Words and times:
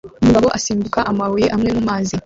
Umugabo 0.21 0.47
asimbuka 0.57 0.99
amabuye 1.11 1.47
amwe 1.55 1.69
mumazi 1.75 2.15